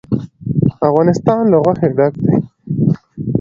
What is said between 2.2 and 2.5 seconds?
دی.